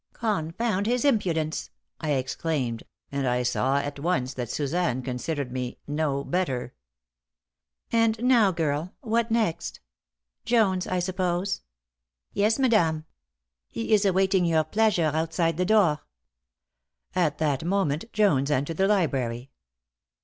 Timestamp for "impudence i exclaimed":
1.05-2.81